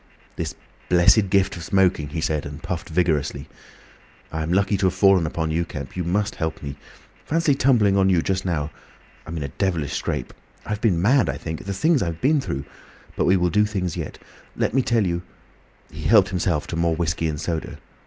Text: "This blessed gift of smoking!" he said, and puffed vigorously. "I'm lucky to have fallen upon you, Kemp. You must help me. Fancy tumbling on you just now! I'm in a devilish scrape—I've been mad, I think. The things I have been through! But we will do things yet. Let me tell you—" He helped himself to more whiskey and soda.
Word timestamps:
"This 0.35 0.55
blessed 0.89 1.29
gift 1.29 1.55
of 1.57 1.63
smoking!" 1.63 2.09
he 2.09 2.21
said, 2.21 2.43
and 2.43 2.63
puffed 2.63 2.89
vigorously. 2.89 3.47
"I'm 4.31 4.51
lucky 4.51 4.75
to 4.77 4.87
have 4.87 4.95
fallen 4.95 5.27
upon 5.27 5.51
you, 5.51 5.63
Kemp. 5.63 5.95
You 5.95 6.03
must 6.03 6.33
help 6.37 6.63
me. 6.63 6.75
Fancy 7.23 7.53
tumbling 7.53 7.95
on 7.97 8.09
you 8.09 8.23
just 8.23 8.43
now! 8.43 8.71
I'm 9.27 9.37
in 9.37 9.43
a 9.43 9.49
devilish 9.49 9.93
scrape—I've 9.93 10.81
been 10.81 10.99
mad, 10.99 11.29
I 11.29 11.37
think. 11.37 11.65
The 11.65 11.73
things 11.75 12.01
I 12.01 12.07
have 12.07 12.19
been 12.19 12.41
through! 12.41 12.65
But 13.15 13.25
we 13.25 13.37
will 13.37 13.51
do 13.51 13.67
things 13.67 13.95
yet. 13.95 14.17
Let 14.55 14.73
me 14.73 14.81
tell 14.81 15.05
you—" 15.05 15.21
He 15.91 16.01
helped 16.05 16.29
himself 16.29 16.65
to 16.67 16.75
more 16.75 16.95
whiskey 16.95 17.27
and 17.27 17.39
soda. 17.39 17.77